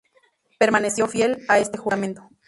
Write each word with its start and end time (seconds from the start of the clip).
Permaneció 0.57 1.05
fiel 1.07 1.43
a 1.47 1.59
este 1.59 1.77
juramento. 1.77 2.27